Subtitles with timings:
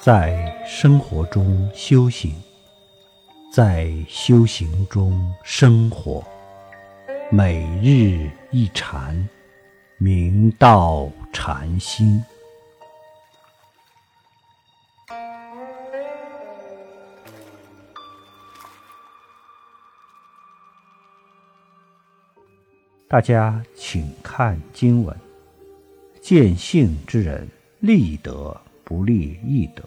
[0.00, 2.32] 在生活中修行，
[3.52, 6.24] 在修行中生活，
[7.32, 9.28] 每日一禅，
[9.98, 12.24] 明道禅心。
[23.08, 25.20] 大家请看经文：
[26.22, 27.48] 见性之人，
[27.80, 28.56] 立德
[28.88, 29.82] 不利亦得，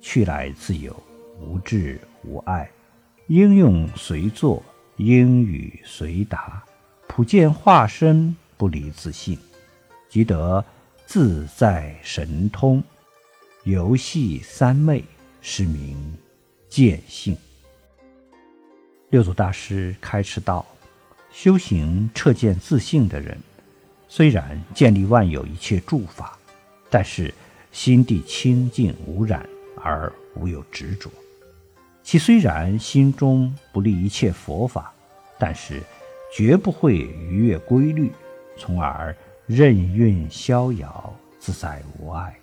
[0.00, 0.96] 去来自由，
[1.38, 2.70] 无智无碍，
[3.26, 4.62] 应用随作，
[4.96, 6.64] 应语随答，
[7.06, 9.38] 普见化身，不离自性，
[10.08, 10.64] 即得
[11.04, 12.82] 自在神通，
[13.64, 15.04] 游戏三昧，
[15.42, 16.16] 是名
[16.66, 17.36] 见性。
[19.10, 20.64] 六祖大师开示道。
[21.30, 23.38] 修行彻见自性的人，
[24.08, 26.36] 虽然建立万有一切诸法，
[26.88, 27.32] 但是
[27.72, 31.10] 心地清净无染而无有执着。
[32.02, 34.92] 其虽然心中不立一切佛法，
[35.38, 35.80] 但是
[36.34, 38.10] 绝不会逾越规律，
[38.56, 39.14] 从而
[39.46, 42.34] 任运逍遥自在无碍。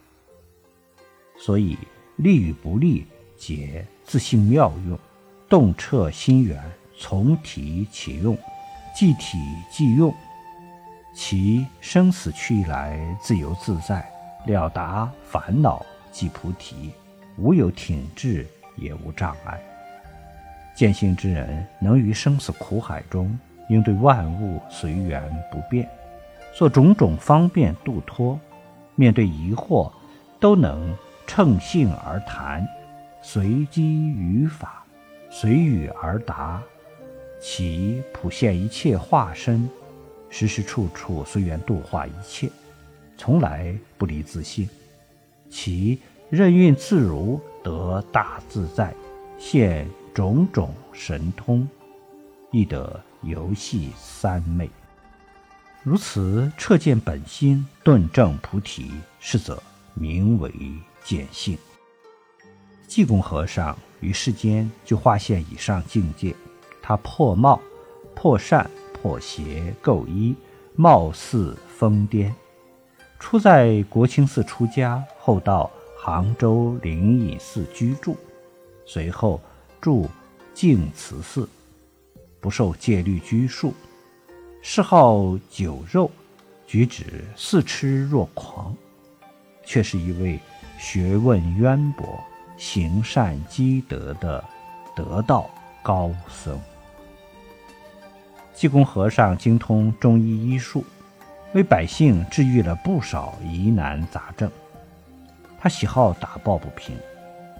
[1.37, 1.77] 所以
[2.15, 3.05] 利与不利，
[3.37, 4.97] 皆自性妙用，
[5.49, 6.63] 洞彻心源，
[6.97, 8.37] 从体起用。
[8.95, 9.37] 即体
[9.71, 10.11] 即用，
[11.13, 14.11] 其生死去来自由自在，
[14.47, 16.91] 了达烦恼即菩提，
[17.37, 19.61] 无有挺滞，也无障碍。
[20.73, 23.37] 见性之人，能于生死苦海中
[23.69, 25.87] 应对万物随缘不变，
[26.55, 28.39] 做种种方便度脱，
[28.95, 29.91] 面对疑惑
[30.39, 30.95] 都能
[31.27, 32.67] 乘性而谈，
[33.21, 34.83] 随机语法，
[35.29, 36.61] 随语而答。
[37.39, 39.69] 其普现一切化身，
[40.29, 42.49] 时时处处随缘度化一切，
[43.17, 44.69] 从来不离自性。
[45.49, 48.93] 其任运自如，得大自在，
[49.37, 51.67] 现种种神通，
[52.51, 54.69] 亦得游戏三昧。
[55.83, 59.61] 如此彻见本心，顿证菩提，是则
[59.93, 60.51] 名为
[61.03, 61.57] 见性。
[62.87, 66.35] 济公和尚于世间就化现以上境界。
[66.81, 67.59] 他破貌、
[68.15, 70.35] 破善、破邪、构一，
[70.75, 72.31] 貌似疯癫。
[73.19, 78.15] 初在国清寺出家，后到杭州灵隐寺居住，
[78.85, 79.41] 随后
[79.81, 80.07] 住
[80.53, 81.49] 净慈寺，
[82.39, 83.73] 不受戒律拘束，
[84.61, 86.09] 嗜好酒肉，
[86.65, 88.73] 举止似痴若狂，
[89.65, 90.39] 却是一位
[90.79, 92.19] 学问渊博、
[92.55, 94.43] 行善积德的
[94.95, 95.49] 得道
[95.83, 96.57] 高僧。
[98.53, 100.83] 济公和尚精通中医医术，
[101.53, 104.49] 为百姓治愈了不少疑难杂症。
[105.59, 106.95] 他喜好打抱不平，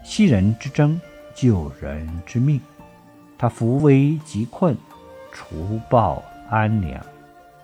[0.03, 0.99] 息人之争，
[1.33, 2.61] 救人之命。
[3.37, 4.75] 他扶危济困，
[5.31, 7.03] 除暴安良，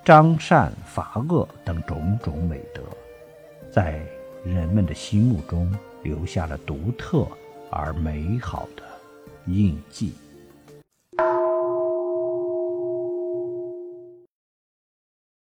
[0.03, 2.81] 彰善罚恶等种种美德，
[3.71, 3.99] 在
[4.43, 5.71] 人们的心目中
[6.03, 7.27] 留下了独特
[7.69, 8.83] 而美好的
[9.45, 10.13] 印记。